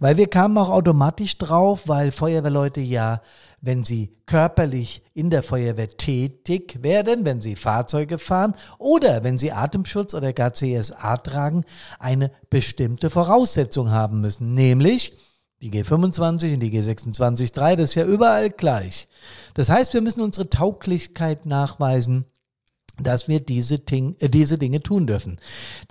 [0.00, 3.20] Weil wir kamen auch automatisch drauf, weil Feuerwehrleute ja
[3.60, 9.52] wenn sie körperlich in der Feuerwehr tätig werden, wenn sie Fahrzeuge fahren oder wenn sie
[9.52, 11.64] Atemschutz oder gar CSA tragen,
[11.98, 15.14] eine bestimmte Voraussetzung haben müssen, nämlich
[15.60, 19.08] die G25 und die G26.3, das ist ja überall gleich.
[19.54, 22.26] Das heißt, wir müssen unsere Tauglichkeit nachweisen
[23.00, 25.38] dass wir diese, Ting, äh, diese Dinge tun dürfen.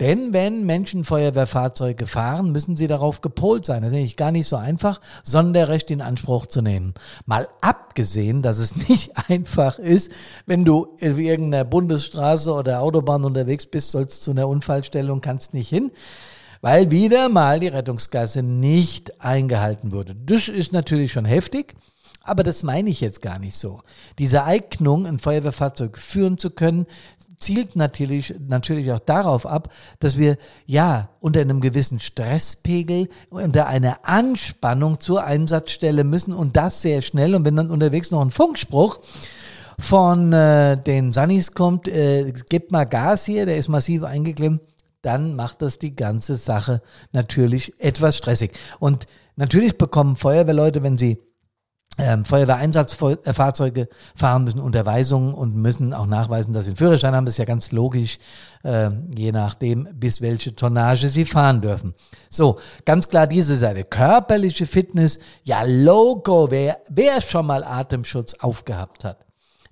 [0.00, 3.82] Denn wenn Menschen Feuerwehrfahrzeuge fahren, müssen sie darauf gepolt sein.
[3.82, 6.94] Das ist nämlich gar nicht so einfach, Sonderrecht in Anspruch zu nehmen.
[7.26, 10.12] Mal abgesehen, dass es nicht einfach ist,
[10.46, 15.68] wenn du in irgendeiner Bundesstraße oder Autobahn unterwegs bist, sollst zu einer Unfallstelle kannst nicht
[15.68, 15.90] hin
[16.60, 20.14] weil wieder mal die Rettungsgasse nicht eingehalten wurde.
[20.14, 21.74] Das ist natürlich schon heftig.
[22.28, 23.80] Aber das meine ich jetzt gar nicht so.
[24.18, 26.86] Diese Eignung, ein Feuerwehrfahrzeug führen zu können,
[27.38, 34.00] zielt natürlich, natürlich auch darauf ab, dass wir ja unter einem gewissen Stresspegel, unter einer
[34.02, 37.34] Anspannung zur Einsatzstelle müssen und das sehr schnell.
[37.34, 39.00] Und wenn dann unterwegs noch ein Funkspruch
[39.78, 44.60] von äh, den Sunnis kommt, äh, gebt mal Gas hier, der ist massiv eingeklemmt,
[45.02, 48.52] dann macht das die ganze Sache natürlich etwas stressig.
[48.80, 49.06] Und
[49.36, 51.18] natürlich bekommen Feuerwehrleute, wenn sie
[51.96, 57.24] ähm, Feuerwehreinsatzfahrzeuge fahren müssen Unterweisungen und müssen auch nachweisen, dass sie einen Führerschein haben.
[57.24, 58.18] Das ist ja ganz logisch,
[58.62, 61.94] äh, je nachdem, bis welche Tonnage sie fahren dürfen.
[62.30, 63.84] So, ganz klar diese Seite.
[63.84, 69.18] Körperliche Fitness, ja, Logo, wer, wer schon mal Atemschutz aufgehabt hat.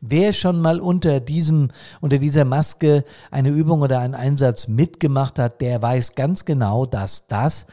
[0.01, 1.69] Wer schon mal unter diesem,
[2.01, 7.27] unter dieser Maske eine Übung oder einen Einsatz mitgemacht hat, der weiß ganz genau, dass
[7.29, 7.67] das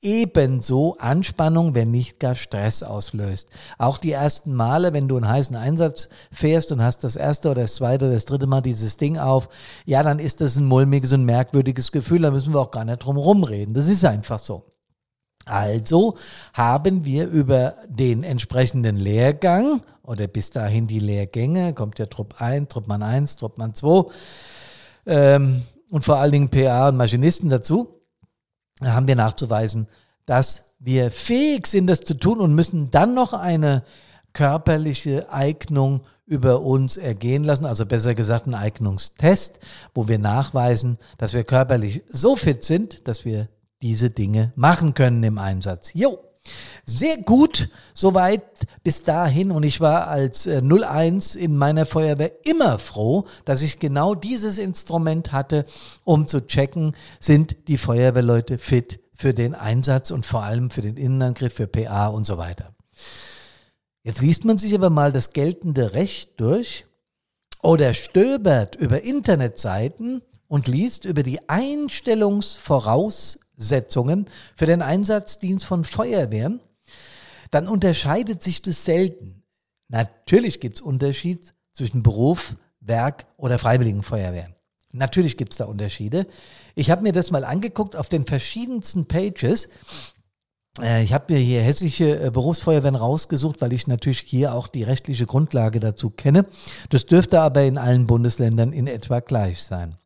[0.00, 3.48] ebenso Anspannung, wenn nicht gar Stress auslöst.
[3.78, 7.62] Auch die ersten Male, wenn du einen heißen Einsatz fährst und hast das erste oder
[7.62, 9.48] das zweite oder das dritte Mal dieses Ding auf,
[9.86, 12.98] ja, dann ist das ein mulmiges und merkwürdiges Gefühl, da müssen wir auch gar nicht
[12.98, 13.74] drum rumreden.
[13.74, 14.64] Das ist einfach so.
[15.44, 16.16] Also
[16.52, 22.68] haben wir über den entsprechenden Lehrgang oder bis dahin die Lehrgänge, kommt ja Trupp 1,
[22.68, 24.04] Truppmann 1, Truppmann 2
[25.06, 27.97] ähm, und vor allen Dingen PA und Maschinisten dazu,
[28.82, 29.88] haben wir nachzuweisen,
[30.26, 33.82] dass wir fähig sind, das zu tun und müssen dann noch eine
[34.32, 39.58] körperliche Eignung über uns ergehen lassen, also besser gesagt einen Eignungstest,
[39.94, 43.48] wo wir nachweisen, dass wir körperlich so fit sind, dass wir
[43.82, 45.92] diese Dinge machen können im Einsatz.
[45.94, 46.18] Jo,
[46.84, 48.42] sehr gut, soweit
[48.82, 49.50] bis dahin.
[49.50, 54.58] Und ich war als äh, 01 in meiner Feuerwehr immer froh, dass ich genau dieses
[54.58, 55.66] Instrument hatte,
[56.04, 60.96] um zu checken, sind die Feuerwehrleute fit für den Einsatz und vor allem für den
[60.96, 62.74] Innenangriff, für PA und so weiter.
[64.04, 66.86] Jetzt liest man sich aber mal das geltende Recht durch
[67.62, 71.48] oder stöbert über Internetseiten und liest über die
[73.58, 74.26] Einstellungsvoraussetzungen
[74.56, 76.60] für den Einsatzdienst von Feuerwehren
[77.50, 79.42] dann unterscheidet sich das selten.
[79.88, 84.50] Natürlich gibt es Unterschied zwischen Beruf, Werk oder Freiwilligenfeuerwehr.
[84.92, 86.26] Natürlich gibt es da Unterschiede.
[86.74, 89.70] Ich habe mir das mal angeguckt auf den verschiedensten Pages.
[90.80, 94.82] Äh, ich habe mir hier hessische äh, Berufsfeuerwehren rausgesucht, weil ich natürlich hier auch die
[94.82, 96.44] rechtliche Grundlage dazu kenne.
[96.90, 99.96] Das dürfte aber in allen Bundesländern in etwa gleich sein.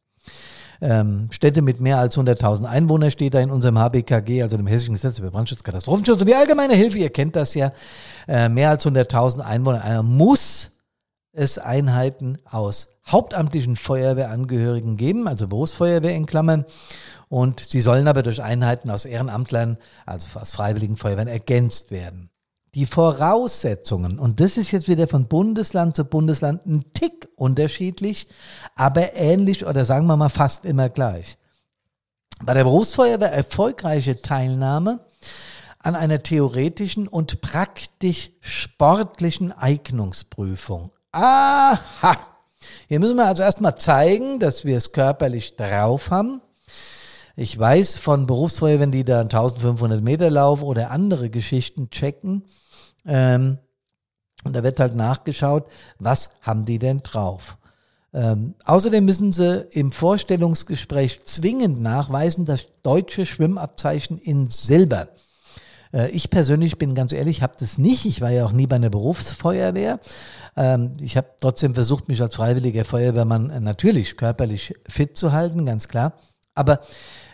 [0.84, 4.94] Ähm, Städte mit mehr als 100.000 Einwohnern steht da in unserem HBKG, also dem Hessischen
[4.94, 6.98] Gesetz über Brandschutz, Katastrophenschutz und die allgemeine Hilfe.
[6.98, 7.72] Ihr kennt das ja.
[8.26, 10.72] Äh, mehr als 100.000 Einwohner äh, muss
[11.32, 16.64] es Einheiten aus hauptamtlichen Feuerwehrangehörigen geben, also Berufsfeuerwehr in Klammern.
[17.28, 22.31] Und sie sollen aber durch Einheiten aus Ehrenamtlern, also aus Freiwilligen Feuerwehren, ergänzt werden.
[22.74, 28.28] Die Voraussetzungen, und das ist jetzt wieder von Bundesland zu Bundesland ein Tick unterschiedlich,
[28.74, 31.36] aber ähnlich oder sagen wir mal fast immer gleich.
[32.42, 35.00] Bei der Berufsfeuerwehr erfolgreiche Teilnahme
[35.80, 40.92] an einer theoretischen und praktisch sportlichen Eignungsprüfung.
[41.12, 42.16] Aha!
[42.88, 46.40] Hier müssen wir also erstmal zeigen, dass wir es körperlich drauf haben.
[47.36, 52.44] Ich weiß von Berufsfeuerwehren, die da 1500 Meter Lauf oder andere Geschichten checken.
[53.06, 53.58] Ähm,
[54.44, 55.68] und da wird halt nachgeschaut,
[55.98, 57.58] was haben die denn drauf.
[58.14, 65.08] Ähm, außerdem müssen sie im Vorstellungsgespräch zwingend nachweisen, das deutsche Schwimmabzeichen in Silber.
[65.92, 68.04] Äh, ich persönlich bin ganz ehrlich, habe das nicht.
[68.04, 69.98] Ich war ja auch nie bei einer Berufsfeuerwehr.
[70.56, 75.64] Ähm, ich habe trotzdem versucht, mich als freiwilliger Feuerwehrmann äh, natürlich körperlich fit zu halten,
[75.64, 76.14] ganz klar.
[76.54, 76.80] Aber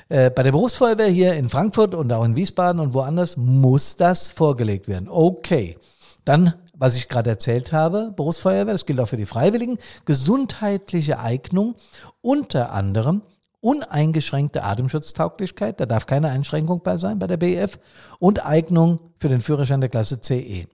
[0.09, 4.31] äh, bei der Berufsfeuerwehr hier in Frankfurt und auch in Wiesbaden und woanders muss das
[4.31, 5.09] vorgelegt werden.
[5.09, 5.77] Okay.
[6.25, 11.75] Dann, was ich gerade erzählt habe, Berufsfeuerwehr, das gilt auch für die Freiwilligen, gesundheitliche Eignung,
[12.21, 13.23] unter anderem
[13.61, 17.79] uneingeschränkte Atemschutztauglichkeit, da darf keine Einschränkung bei sein bei der BF,
[18.19, 20.67] und Eignung für den Führerschein der Klasse CE.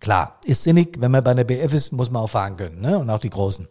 [0.00, 2.98] Klar, ist sinnig, wenn man bei der BF ist, muss man auch fahren können, ne?
[2.98, 3.66] und auch die Großen.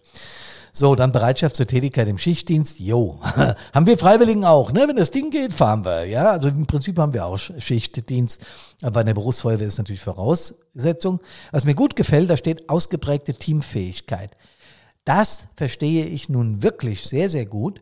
[0.77, 2.81] So, dann Bereitschaft zur Tätigkeit im Schichtdienst.
[2.81, 3.17] Jo,
[3.73, 4.83] haben wir Freiwilligen auch, ne?
[4.89, 6.03] Wenn das Ding geht, fahren wir.
[6.03, 8.45] Ja, also im Prinzip haben wir auch Schichtdienst.
[8.81, 11.21] Aber bei der Berufsfeuerwehr ist natürlich Voraussetzung.
[11.51, 14.31] Was mir gut gefällt, da steht ausgeprägte Teamfähigkeit.
[15.05, 17.79] Das verstehe ich nun wirklich sehr, sehr gut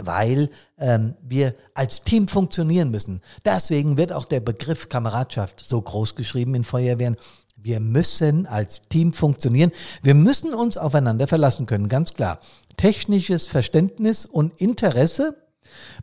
[0.00, 3.20] weil ähm, wir als Team funktionieren müssen.
[3.44, 7.16] Deswegen wird auch der Begriff Kameradschaft so groß geschrieben in Feuerwehren.
[7.56, 9.70] Wir müssen als Team funktionieren.
[10.02, 12.40] Wir müssen uns aufeinander verlassen können, ganz klar.
[12.76, 15.36] Technisches Verständnis und Interesse.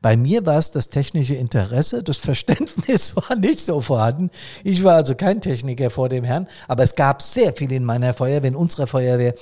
[0.02, 4.32] Bei mir war es das technische Interesse, das Verständnis war nicht so vorhanden.
[4.64, 8.14] Ich war also kein Techniker vor dem Herrn, aber es gab sehr viel in meiner
[8.14, 9.36] Feuerwehr, in unserer Feuerwehr,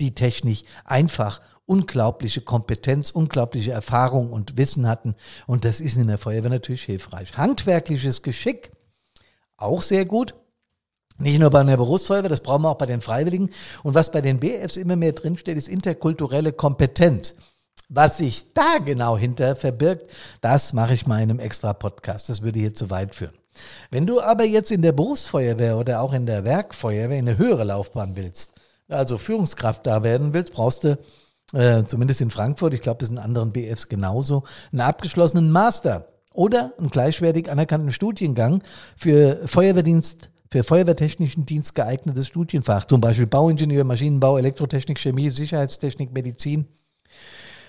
[0.00, 5.14] die technisch einfach unglaubliche Kompetenz, unglaubliche Erfahrung und Wissen hatten.
[5.46, 7.36] Und das ist in der Feuerwehr natürlich hilfreich.
[7.36, 8.72] Handwerkliches Geschick,
[9.56, 10.34] auch sehr gut.
[11.16, 13.50] Nicht nur bei einer Berufsfeuerwehr, das brauchen wir auch bei den Freiwilligen.
[13.82, 17.36] Und was bei den BFs immer mehr drinsteht, ist interkulturelle Kompetenz.
[17.88, 20.08] Was sich da genau hinter verbirgt,
[20.40, 22.28] das mache ich mal in einem extra Podcast.
[22.28, 23.34] Das würde hier zu weit führen.
[23.90, 28.16] Wenn du aber jetzt in der Berufsfeuerwehr oder auch in der Werkfeuerwehr eine höhere Laufbahn
[28.16, 28.54] willst,
[28.88, 30.98] also Führungskraft da werden willst, brauchst du
[31.54, 36.72] äh, zumindest in Frankfurt, ich glaube, das in anderen BFs genauso, einen abgeschlossenen Master oder
[36.78, 38.62] einen gleichwertig anerkannten Studiengang
[38.96, 46.66] für Feuerwehrdienst, für Feuerwehrtechnischen Dienst geeignetes Studienfach, zum Beispiel Bauingenieur, Maschinenbau, Elektrotechnik, Chemie, Sicherheitstechnik, Medizin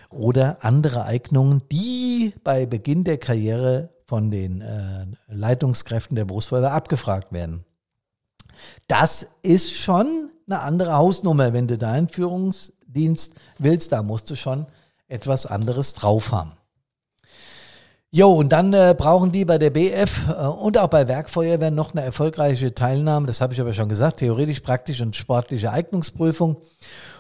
[0.10, 7.32] oder andere Eignungen, die bei Beginn der Karriere von den äh, Leitungskräften der Berufsfeuerwehr abgefragt
[7.34, 7.66] werden.
[8.88, 14.30] Das ist schon eine andere Hausnummer, wenn du da in Führungs- Dienst willst, da musst
[14.32, 14.66] du schon
[15.08, 16.54] etwas anderes drauf haben.
[18.12, 21.92] Jo, und dann äh, brauchen die bei der BF äh, und auch bei Werkfeuerwehr noch
[21.92, 26.56] eine erfolgreiche Teilnahme, das habe ich aber schon gesagt, theoretisch, praktisch und sportliche Eignungsprüfung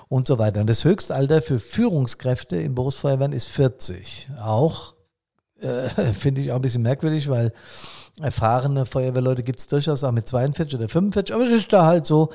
[0.08, 0.62] und so weiter.
[0.62, 4.30] Und das Höchstalter für Führungskräfte im Berufsfeuerwehren ist 40.
[4.42, 4.96] Auch
[5.60, 7.52] äh, finde ich auch ein bisschen merkwürdig, weil
[8.22, 12.06] erfahrene Feuerwehrleute gibt es durchaus auch mit 42 oder 45, aber es ist da halt
[12.06, 12.32] so.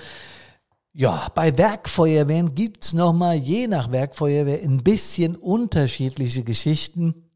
[0.93, 7.31] Ja, bei Werkfeuerwehren gibt es nochmal, je nach Werkfeuerwehr, ein bisschen unterschiedliche Geschichten.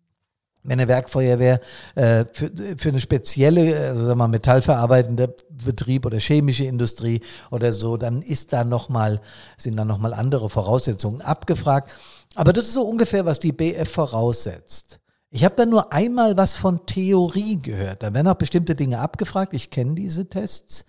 [0.64, 1.60] Wenn eine Werkfeuerwehr
[1.94, 7.20] äh, für, für eine spezielle, also sagen wir mal, metallverarbeitende Betrieb oder chemische Industrie
[7.50, 9.20] oder so, dann ist da noch mal,
[9.56, 11.92] sind da nochmal andere Voraussetzungen abgefragt.
[12.34, 14.98] Aber das ist so ungefähr, was die BF voraussetzt.
[15.30, 18.02] Ich habe da nur einmal was von Theorie gehört.
[18.02, 19.54] Da werden auch bestimmte Dinge abgefragt.
[19.54, 20.86] Ich kenne diese Tests.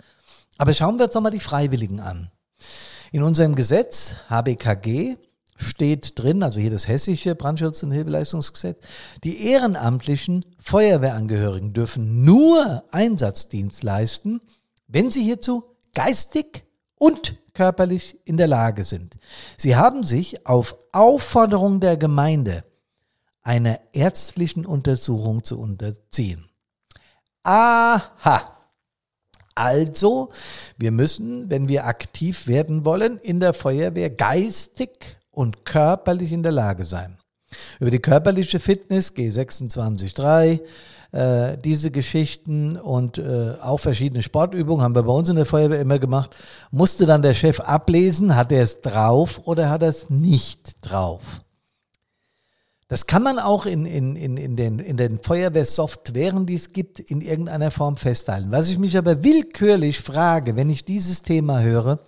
[0.58, 2.32] Aber schauen wir uns nochmal die Freiwilligen an.
[3.12, 5.18] In unserem Gesetz HBKG
[5.56, 8.80] steht drin, also hier das hessische Brandschutz- und Hilfeleistungsgesetz,
[9.24, 14.42] die ehrenamtlichen Feuerwehrangehörigen dürfen nur Einsatzdienst leisten,
[14.88, 19.16] wenn sie hierzu geistig und körperlich in der Lage sind.
[19.58, 22.64] Sie haben sich auf Aufforderung der Gemeinde
[23.42, 26.50] einer ärztlichen Untersuchung zu unterziehen.
[27.44, 28.55] Aha.
[29.56, 30.32] Also,
[30.78, 36.52] wir müssen, wenn wir aktiv werden wollen, in der Feuerwehr geistig und körperlich in der
[36.52, 37.18] Lage sein.
[37.80, 40.60] Über die körperliche Fitness, G26.3,
[41.14, 45.80] äh, diese Geschichten und äh, auch verschiedene Sportübungen haben wir bei uns in der Feuerwehr
[45.80, 46.36] immer gemacht.
[46.72, 51.45] Musste dann der Chef ablesen, hat er es drauf oder hat er es nicht drauf?
[52.96, 56.98] Das kann man auch in, in, in, in den, in den Feuerwehrsoftwaren, die es gibt,
[56.98, 58.54] in irgendeiner Form festhalten.
[58.54, 62.00] Was ich mich aber willkürlich frage, wenn ich dieses Thema höre,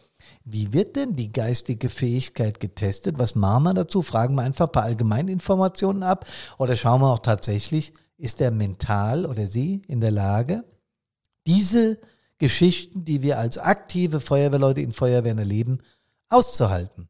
[0.45, 3.19] wie wird denn die geistige Fähigkeit getestet?
[3.19, 4.01] Was machen wir dazu?
[4.01, 6.25] Fragen wir einfach ein paar Allgemeininformationen ab
[6.57, 10.63] oder schauen wir auch tatsächlich, ist er mental oder sie in der Lage,
[11.47, 11.99] diese
[12.37, 15.79] Geschichten, die wir als aktive Feuerwehrleute in Feuerwehren erleben,
[16.29, 17.09] auszuhalten?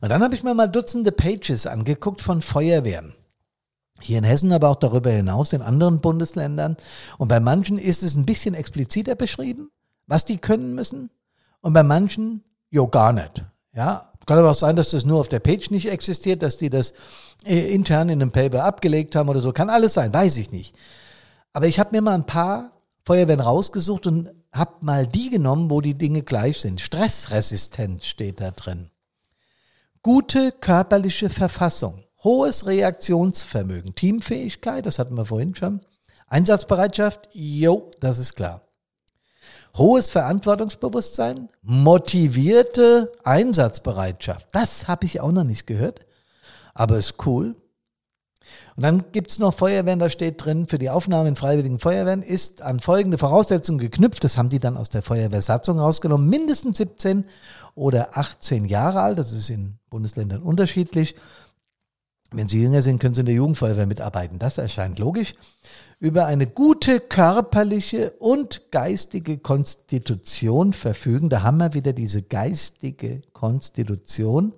[0.00, 3.14] Und dann habe ich mir mal Dutzende Pages angeguckt von Feuerwehren.
[4.00, 6.76] Hier in Hessen, aber auch darüber hinaus in anderen Bundesländern.
[7.18, 9.70] Und bei manchen ist es ein bisschen expliziter beschrieben,
[10.06, 11.10] was die können müssen.
[11.60, 13.44] Und bei manchen, jo, gar nicht.
[13.74, 16.68] Ja, kann aber auch sein, dass das nur auf der Page nicht existiert, dass die
[16.68, 16.92] das
[17.46, 19.52] äh, intern in einem Paper abgelegt haben oder so.
[19.52, 20.76] Kann alles sein, weiß ich nicht.
[21.54, 22.72] Aber ich habe mir mal ein paar
[23.06, 26.82] Feuerwehren rausgesucht und habe mal die genommen, wo die Dinge gleich sind.
[26.82, 28.90] Stressresistenz steht da drin.
[30.02, 35.80] Gute körperliche Verfassung, hohes Reaktionsvermögen, Teamfähigkeit, das hatten wir vorhin schon.
[36.28, 38.62] Einsatzbereitschaft, jo, das ist klar.
[39.76, 44.48] Hohes Verantwortungsbewusstsein, motivierte Einsatzbereitschaft.
[44.52, 46.06] Das habe ich auch noch nicht gehört,
[46.74, 47.56] aber ist cool.
[48.76, 52.22] Und dann gibt es noch Feuerwehren, da steht drin, für die Aufnahme in freiwilligen Feuerwehren
[52.22, 54.22] ist an folgende Voraussetzungen geknüpft.
[54.24, 56.28] Das haben die dann aus der Feuerwehrsatzung rausgenommen.
[56.28, 57.24] Mindestens 17
[57.74, 61.14] oder 18 Jahre alt, das ist in Bundesländern unterschiedlich.
[62.30, 64.38] Wenn Sie jünger sind, können Sie in der Jugendfeuerwehr mitarbeiten.
[64.38, 65.34] Das erscheint logisch
[66.00, 71.28] über eine gute körperliche und geistige Konstitution verfügen.
[71.28, 74.52] Da haben wir wieder diese geistige Konstitution.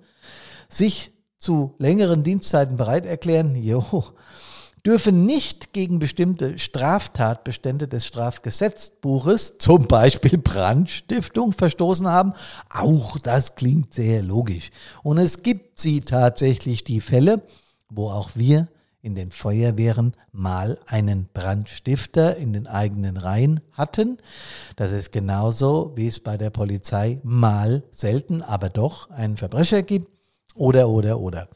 [0.69, 3.83] Sich zu längeren Dienstzeiten bereit erklären, jo,
[4.85, 12.33] dürfen nicht gegen bestimmte Straftatbestände des Strafgesetzbuches, zum Beispiel Brandstiftung, verstoßen haben.
[12.69, 14.71] Auch das klingt sehr logisch.
[15.03, 17.41] Und es gibt sie tatsächlich, die Fälle,
[17.89, 18.67] wo auch wir
[19.03, 24.19] in den Feuerwehren mal einen Brandstifter in den eigenen Reihen hatten.
[24.75, 30.20] Das ist genauso, wie es bei der Polizei mal selten, aber doch einen Verbrecher gibt.
[30.55, 31.47] Oder, oder, oder.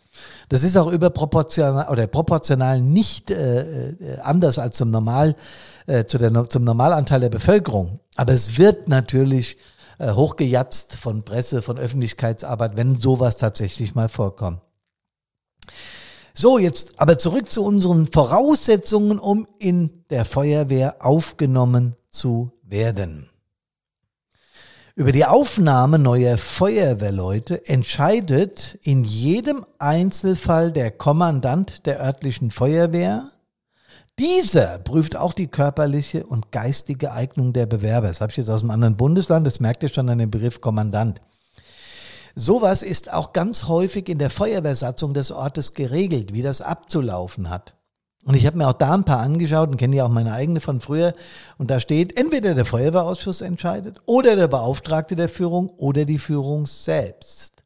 [0.49, 5.35] Das ist auch überproportional oder proportional nicht äh, äh, anders als zum, Normal,
[5.85, 7.99] äh, zu der, zum Normalanteil der Bevölkerung.
[8.15, 9.57] Aber es wird natürlich
[9.97, 14.61] äh, hochgejatzt von Presse, von Öffentlichkeitsarbeit, wenn sowas tatsächlich mal vorkommt.
[16.33, 23.29] So, jetzt aber zurück zu unseren Voraussetzungen, um in der Feuerwehr aufgenommen zu werden.
[24.97, 33.29] Über die Aufnahme neuer Feuerwehrleute entscheidet in jedem Einzelfall der Kommandant der örtlichen Feuerwehr.
[34.17, 38.07] Dieser prüft auch die körperliche und geistige Eignung der Bewerber.
[38.07, 40.61] Das habe ich jetzt aus einem anderen Bundesland, das merkt ihr schon an dem Begriff
[40.61, 41.19] Kommandant.
[42.33, 47.74] Sowas ist auch ganz häufig in der Feuerwehrsatzung des Ortes geregelt, wie das abzulaufen hat.
[48.25, 50.59] Und ich habe mir auch da ein paar angeschaut und kenne ja auch meine eigene
[50.59, 51.13] von früher.
[51.59, 56.65] Und da steht, entweder der Feuerwehrausschuss entscheidet oder der Beauftragte der Führung oder die Führung
[56.65, 57.63] selbst.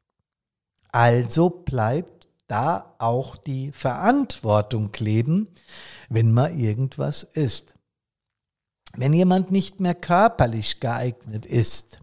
[0.91, 5.47] Also bleibt da auch die Verantwortung kleben,
[6.09, 7.73] wenn mal irgendwas ist.
[8.97, 12.01] Wenn jemand nicht mehr körperlich geeignet ist,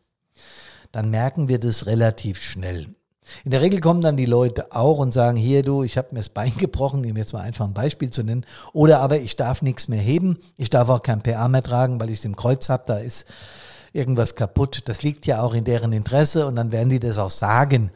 [0.93, 2.96] dann merken wir das relativ schnell.
[3.45, 6.21] In der Regel kommen dann die Leute auch und sagen, hier du, ich habe mir
[6.21, 8.45] das Bein gebrochen, um jetzt mal einfach ein Beispiel zu nennen.
[8.73, 12.11] Oder aber ich darf nichts mehr heben, ich darf auch kein PA mehr tragen, weil
[12.11, 13.27] ich es im Kreuz habe, da ist
[13.93, 14.83] irgendwas kaputt.
[14.87, 17.91] Das liegt ja auch in deren Interesse und dann werden die das auch sagen.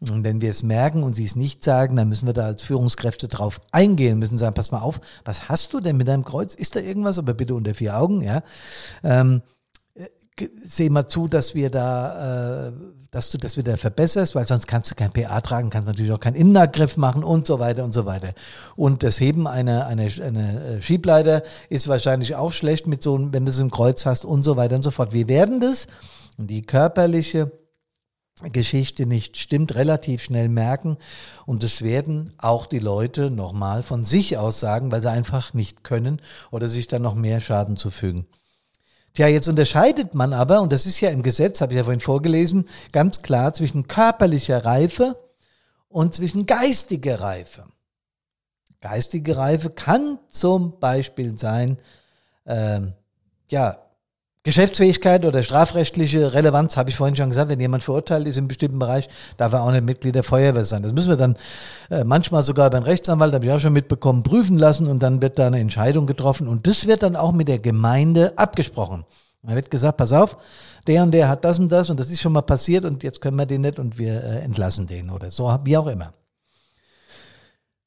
[0.00, 2.62] Und wenn wir es merken und sie es nicht sagen, dann müssen wir da als
[2.62, 6.54] Führungskräfte drauf eingehen, müssen sagen, pass mal auf, was hast du denn mit deinem Kreuz?
[6.54, 7.18] Ist da irgendwas?
[7.18, 8.42] Aber bitte unter vier Augen, ja.
[9.04, 9.42] Ähm,
[10.64, 12.72] seh mal zu, dass wir da, äh,
[13.10, 16.20] dass du das wieder verbesserst, weil sonst kannst du kein PA tragen, kannst natürlich auch
[16.20, 18.32] keinen Innenangriff machen und so weiter und so weiter.
[18.74, 23.44] Und das Heben einer eine, eine äh, Schiebleiter ist wahrscheinlich auch schlecht mit so, wenn
[23.44, 25.12] du es im Kreuz hast und so weiter und so fort.
[25.12, 25.86] Wir werden das,
[26.38, 27.52] die körperliche
[28.50, 30.96] Geschichte nicht stimmt, relativ schnell merken.
[31.46, 35.84] Und es werden auch die Leute nochmal von sich aus sagen, weil sie einfach nicht
[35.84, 36.20] können
[36.50, 38.26] oder sich dann noch mehr Schaden zufügen.
[39.14, 42.00] Tja, jetzt unterscheidet man aber, und das ist ja im Gesetz, habe ich ja vorhin
[42.00, 45.16] vorgelesen, ganz klar zwischen körperlicher Reife
[45.88, 47.66] und zwischen geistiger Reife.
[48.80, 51.78] Geistige Reife kann zum Beispiel sein,
[52.46, 52.94] ähm,
[53.48, 53.78] ja,
[54.44, 58.80] Geschäftsfähigkeit oder strafrechtliche Relevanz, habe ich vorhin schon gesagt, wenn jemand verurteilt ist im bestimmten
[58.80, 60.82] Bereich, darf er auch nicht Mitglied der Feuerwehr sein.
[60.82, 61.36] Das müssen wir dann
[61.90, 65.38] äh, manchmal sogar beim Rechtsanwalt, habe ich auch schon mitbekommen, prüfen lassen und dann wird
[65.38, 69.04] da eine Entscheidung getroffen und das wird dann auch mit der Gemeinde abgesprochen.
[69.44, 70.36] Da wird gesagt, pass auf,
[70.88, 73.20] der und der hat das und das und das ist schon mal passiert und jetzt
[73.20, 76.14] können wir den nicht und wir äh, entlassen den oder so, wie auch immer.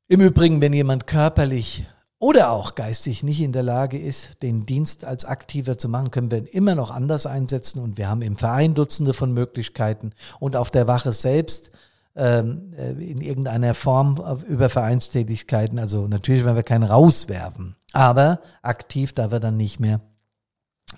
[0.07, 1.85] Im Übrigen, wenn jemand körperlich
[2.25, 6.32] oder auch geistig nicht in der Lage ist, den Dienst als aktiver zu machen, können
[6.32, 10.55] wir ihn immer noch anders einsetzen und wir haben im Verein Dutzende von Möglichkeiten und
[10.55, 11.70] auf der Wache selbst
[12.15, 15.77] ähm, äh, in irgendeiner Form über Vereinstätigkeiten.
[15.77, 20.01] Also natürlich werden wir keinen rauswerfen, aber aktiv da wir dann nicht mehr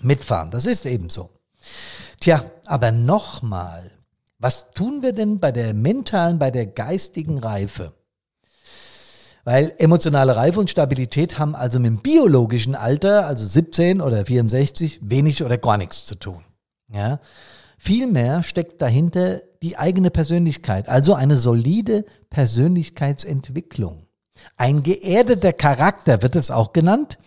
[0.00, 0.50] mitfahren.
[0.50, 1.28] Das ist eben so.
[2.20, 3.90] Tja, aber nochmal,
[4.38, 7.92] was tun wir denn bei der mentalen, bei der geistigen Reife?
[9.50, 14.98] Weil emotionale Reife und Stabilität haben also mit dem biologischen Alter, also 17 oder 64,
[15.00, 16.44] wenig oder gar nichts zu tun.
[16.92, 17.18] Ja?
[17.78, 24.02] Vielmehr steckt dahinter die eigene Persönlichkeit, also eine solide Persönlichkeitsentwicklung.
[24.58, 27.18] Ein geerdeter Charakter wird es auch genannt.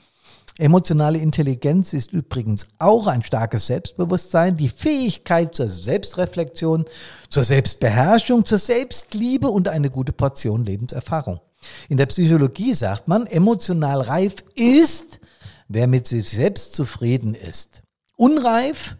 [0.59, 6.85] Emotionale Intelligenz ist übrigens auch ein starkes Selbstbewusstsein, die Fähigkeit zur Selbstreflexion,
[7.31, 11.39] zur Selbstbeherrschung, zur Selbstliebe und eine gute Portion Lebenserfahrung.
[11.89, 15.19] In der Psychologie sagt man, emotional reif ist,
[15.67, 17.81] wer mit sich selbst zufrieden ist.
[18.17, 18.97] Unreif,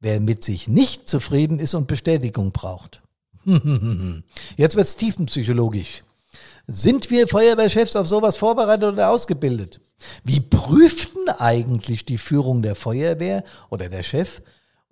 [0.00, 3.02] wer mit sich nicht zufrieden ist und Bestätigung braucht.
[4.56, 6.02] Jetzt wird es tiefenpsychologisch.
[6.66, 9.80] Sind wir Feuerwehrchefs auf sowas vorbereitet oder ausgebildet?
[10.24, 14.42] Wie prüften eigentlich die Führung der Feuerwehr oder der Chef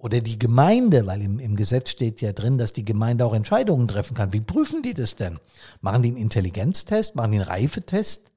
[0.05, 3.89] oder die Gemeinde, weil im, im Gesetz steht ja drin, dass die Gemeinde auch Entscheidungen
[3.89, 4.35] treffen kann.
[4.35, 5.39] Wie prüfen die das denn?
[5.81, 7.17] Machen die einen Intelligenztest?
[7.17, 8.31] Machen die einen Reifetest?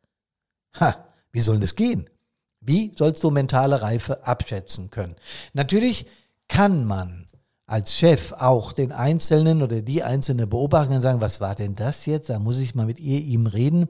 [0.80, 0.96] Ha,
[1.34, 2.10] wie soll das gehen?
[2.62, 5.18] Wie sollst du mentale Reife abschätzen können?
[5.52, 6.06] Natürlich
[6.48, 7.28] kann man
[7.66, 12.06] als Chef auch den Einzelnen oder die Einzelne beobachten und sagen, was war denn das
[12.06, 12.30] jetzt?
[12.30, 13.90] Da muss ich mal mit ihr, ihm reden.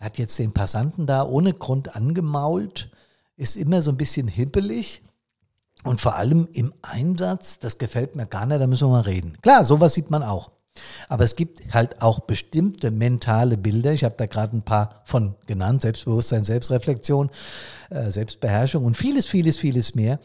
[0.00, 2.90] Er hat jetzt den Passanten da ohne Grund angemault,
[3.36, 5.02] ist immer so ein bisschen hippelig.
[5.84, 9.38] Und vor allem im Einsatz, das gefällt mir gar nicht, da müssen wir mal reden.
[9.42, 10.50] Klar, sowas sieht man auch.
[11.08, 13.92] Aber es gibt halt auch bestimmte mentale Bilder.
[13.92, 15.82] Ich habe da gerade ein paar von genannt.
[15.82, 17.30] Selbstbewusstsein, Selbstreflexion,
[17.90, 20.20] äh, Selbstbeherrschung und vieles, vieles, vieles mehr.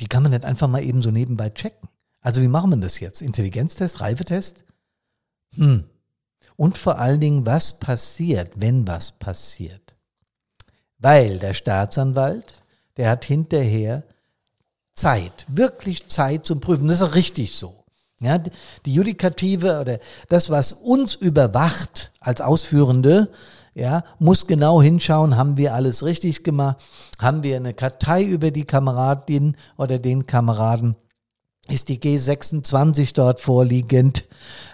[0.00, 1.88] Die kann man nicht einfach mal eben so nebenbei checken.
[2.20, 3.22] Also wie machen wir das jetzt?
[3.22, 4.64] Intelligenztest, Reifetest?
[5.56, 5.84] Hm.
[6.56, 9.94] Und vor allen Dingen, was passiert, wenn was passiert?
[10.98, 12.62] Weil der Staatsanwalt,
[12.96, 14.04] der hat hinterher
[14.94, 16.88] Zeit, wirklich Zeit zum Prüfen.
[16.88, 17.84] Das ist richtig so.
[18.20, 23.28] Ja, die Judikative oder das, was uns überwacht als Ausführende,
[23.74, 26.76] ja, muss genau hinschauen, haben wir alles richtig gemacht,
[27.18, 30.94] haben wir eine Kartei über die Kameradin oder den Kameraden,
[31.68, 34.24] ist die G26 dort vorliegend,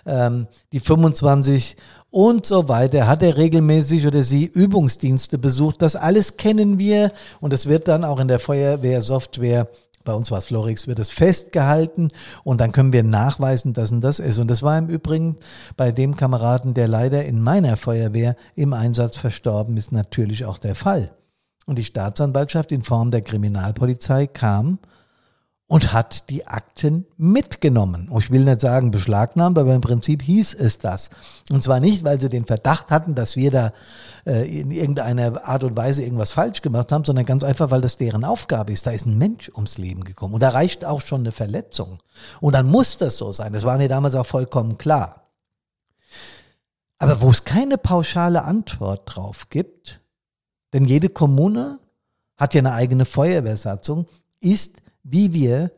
[0.04, 1.76] ähm, die 25
[2.10, 3.06] und so weiter.
[3.06, 5.80] Hat er regelmäßig oder sie Übungsdienste besucht?
[5.80, 9.68] Das alles kennen wir und es wird dann auch in der Feuerwehrsoftware
[10.04, 12.08] bei uns war es Florix, wird es festgehalten
[12.42, 14.38] und dann können wir nachweisen, dass das ist.
[14.38, 15.36] Und das war im Übrigen
[15.76, 20.74] bei dem Kameraden, der leider in meiner Feuerwehr im Einsatz verstorben ist, natürlich auch der
[20.74, 21.12] Fall.
[21.66, 24.78] Und die Staatsanwaltschaft in Form der Kriminalpolizei kam
[25.70, 28.10] und hat die Akten mitgenommen.
[28.18, 31.10] Ich will nicht sagen beschlagnahmt, aber im Prinzip hieß es das.
[31.48, 33.72] Und zwar nicht, weil sie den Verdacht hatten, dass wir da
[34.26, 37.96] äh, in irgendeiner Art und Weise irgendwas falsch gemacht haben, sondern ganz einfach, weil das
[37.96, 38.84] deren Aufgabe ist.
[38.84, 42.00] Da ist ein Mensch ums Leben gekommen und da reicht auch schon eine Verletzung.
[42.40, 43.52] Und dann muss das so sein.
[43.52, 45.28] Das war mir damals auch vollkommen klar.
[46.98, 50.00] Aber wo es keine pauschale Antwort drauf gibt,
[50.72, 51.78] denn jede Kommune
[52.36, 54.06] hat ja eine eigene Feuerwehrsatzung,
[54.40, 55.72] ist wie wir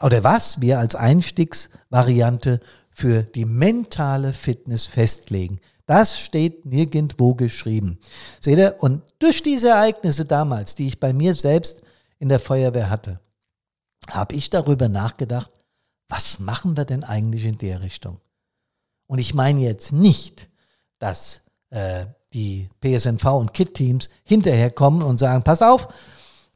[0.00, 5.60] oder was wir als Einstiegsvariante für die mentale Fitness festlegen.
[5.86, 7.98] Das steht nirgendwo geschrieben.
[8.40, 8.76] Seht ihr?
[8.80, 11.82] Und durch diese Ereignisse damals, die ich bei mir selbst
[12.18, 13.20] in der Feuerwehr hatte,
[14.10, 15.50] habe ich darüber nachgedacht,
[16.08, 18.20] was machen wir denn eigentlich in der Richtung?
[19.06, 20.48] Und ich meine jetzt nicht,
[20.98, 25.88] dass äh, die PSNV und KIT-Teams hinterher kommen und sagen, pass auf,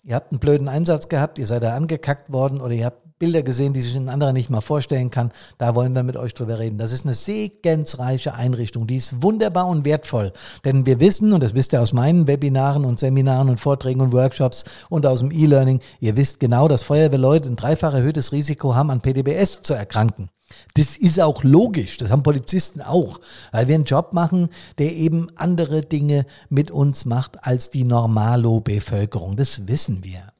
[0.04, 3.44] ihr habt einen blöden Einsatz gehabt, ihr seid da angekackt worden oder ihr habt Bilder
[3.44, 5.30] gesehen, die sich ein anderer nicht mal vorstellen kann.
[5.56, 6.76] Da wollen wir mit euch drüber reden.
[6.76, 8.88] Das ist eine segensreiche Einrichtung.
[8.88, 10.32] Die ist wunderbar und wertvoll.
[10.64, 14.12] Denn wir wissen, und das wisst ihr aus meinen Webinaren und Seminaren und Vorträgen und
[14.12, 18.90] Workshops und aus dem E-Learning, ihr wisst genau, dass Feuerwehrleute ein dreifach erhöhtes Risiko haben,
[18.90, 20.28] an PDBS zu erkranken.
[20.74, 23.20] Das ist auch logisch, das haben Polizisten auch,
[23.52, 29.36] weil wir einen Job machen, der eben andere Dinge mit uns macht als die Normalo-Bevölkerung.
[29.36, 30.31] Das wissen wir.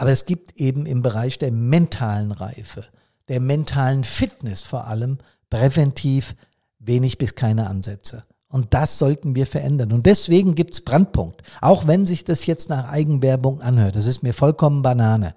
[0.00, 2.86] Aber es gibt eben im Bereich der mentalen Reife,
[3.28, 5.18] der mentalen Fitness vor allem,
[5.50, 6.34] präventiv
[6.78, 8.24] wenig bis keine Ansätze.
[8.48, 9.92] Und das sollten wir verändern.
[9.92, 11.42] Und deswegen gibt's Brandpunkt.
[11.60, 13.94] Auch wenn sich das jetzt nach Eigenwerbung anhört.
[13.94, 15.34] Das ist mir vollkommen Banane.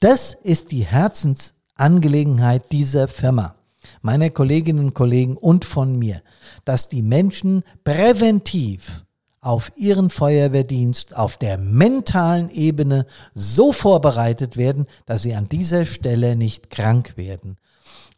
[0.00, 3.54] Das ist die Herzens Angelegenheit dieser Firma,
[4.02, 6.20] meiner Kolleginnen und Kollegen und von mir,
[6.64, 9.04] dass die Menschen präventiv
[9.40, 16.36] auf ihren Feuerwehrdienst auf der mentalen Ebene so vorbereitet werden, dass sie an dieser Stelle
[16.36, 17.56] nicht krank werden.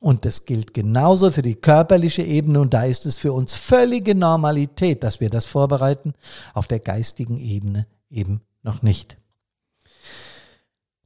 [0.01, 4.17] Und das gilt genauso für die körperliche Ebene und da ist es für uns völlige
[4.17, 6.15] Normalität, dass wir das vorbereiten,
[6.55, 9.17] auf der geistigen Ebene eben noch nicht.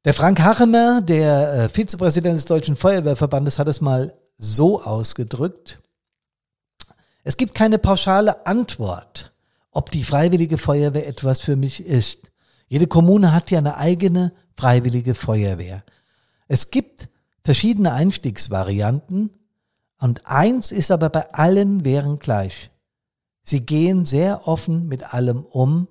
[0.06, 5.80] Der Frank Hachemer, der äh, Vizepräsident des Deutschen Feuerwehrverbandes, hat es mal so ausgedrückt.
[7.24, 9.32] Es gibt keine pauschale Antwort,
[9.76, 12.30] ob die freiwillige Feuerwehr etwas für mich ist.
[12.66, 15.84] Jede Kommune hat ja eine eigene freiwillige Feuerwehr.
[16.48, 17.10] Es gibt
[17.44, 19.28] verschiedene Einstiegsvarianten
[20.00, 22.70] und eins ist aber bei allen wären gleich.
[23.42, 25.88] Sie gehen sehr offen mit allem um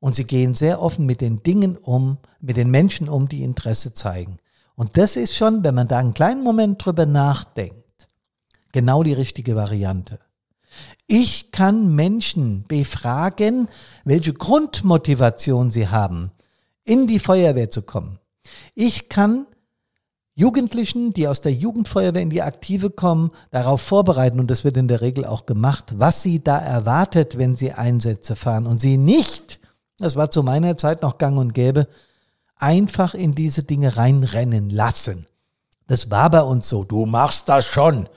[0.00, 3.94] und sie gehen sehr offen mit den Dingen um, mit den Menschen um, die Interesse
[3.94, 4.36] zeigen.
[4.76, 8.06] Und das ist schon, wenn man da einen kleinen Moment drüber nachdenkt,
[8.72, 10.20] genau die richtige Variante.
[11.06, 13.68] Ich kann Menschen befragen,
[14.04, 16.30] welche Grundmotivation sie haben,
[16.84, 18.18] in die Feuerwehr zu kommen.
[18.74, 19.46] Ich kann
[20.34, 24.86] Jugendlichen, die aus der Jugendfeuerwehr in die Aktive kommen, darauf vorbereiten, und das wird in
[24.86, 29.58] der Regel auch gemacht, was sie da erwartet, wenn sie Einsätze fahren und sie nicht
[29.98, 31.88] das war zu meiner Zeit noch gang und gäbe,
[32.56, 35.26] einfach in diese Dinge reinrennen lassen.
[35.88, 36.84] Das war bei uns so.
[36.84, 38.08] Du machst das schon.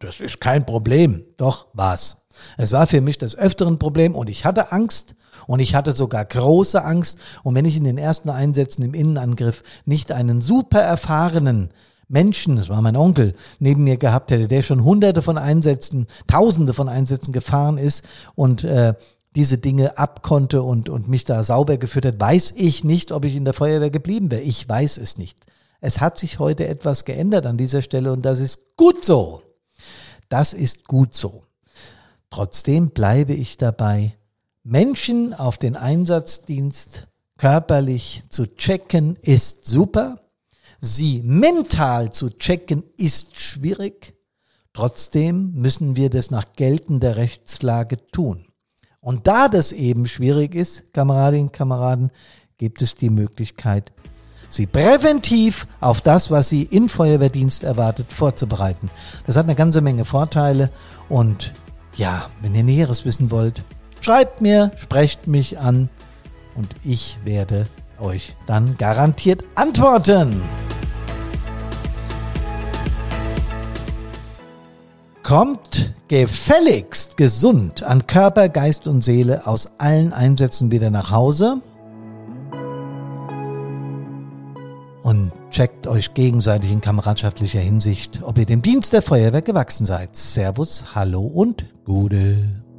[0.00, 1.24] Das ist kein Problem.
[1.36, 2.26] Doch war's.
[2.56, 5.14] Es war für mich das öfteren Problem und ich hatte Angst
[5.46, 7.18] und ich hatte sogar große Angst.
[7.42, 11.70] Und wenn ich in den ersten Einsätzen im Innenangriff nicht einen super erfahrenen
[12.08, 16.72] Menschen, das war mein Onkel, neben mir gehabt hätte, der schon hunderte von Einsätzen, tausende
[16.72, 18.02] von Einsätzen gefahren ist
[18.34, 18.94] und äh,
[19.36, 23.36] diese Dinge abkonnte und, und mich da sauber geführt hat, weiß ich nicht, ob ich
[23.36, 24.40] in der Feuerwehr geblieben wäre.
[24.40, 25.38] Ich weiß es nicht.
[25.82, 29.42] Es hat sich heute etwas geändert an dieser Stelle und das ist gut so.
[30.30, 31.44] Das ist gut so.
[32.30, 34.16] Trotzdem bleibe ich dabei,
[34.62, 40.20] Menschen auf den Einsatzdienst körperlich zu checken ist super.
[40.80, 44.14] Sie mental zu checken ist schwierig.
[44.72, 48.46] Trotzdem müssen wir das nach geltender Rechtslage tun.
[49.00, 52.12] Und da das eben schwierig ist, Kameradinnen, Kameraden,
[52.56, 53.90] gibt es die Möglichkeit,
[54.50, 58.90] sie präventiv auf das, was sie im Feuerwehrdienst erwartet, vorzubereiten.
[59.26, 60.70] Das hat eine ganze Menge Vorteile
[61.08, 61.54] und
[61.96, 63.62] ja, wenn ihr Näheres wissen wollt,
[64.00, 65.88] schreibt mir, sprecht mich an
[66.56, 67.66] und ich werde
[68.00, 70.42] euch dann garantiert antworten.
[75.22, 81.62] Kommt gefälligst gesund an Körper, Geist und Seele aus allen Einsätzen wieder nach Hause
[85.50, 90.16] checkt euch gegenseitig in kameradschaftlicher Hinsicht, ob ihr dem Dienst der Feuerwehr gewachsen seid.
[90.16, 92.69] Servus, hallo und Gude.